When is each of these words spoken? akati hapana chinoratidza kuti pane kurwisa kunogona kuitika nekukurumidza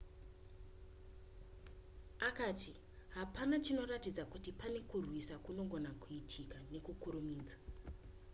akati 2.29 2.71
hapana 3.15 3.55
chinoratidza 3.63 4.23
kuti 4.31 4.49
pane 4.59 4.79
kurwisa 4.89 5.35
kunogona 5.45 5.91
kuitika 6.01 6.57
nekukurumidza 6.73 7.57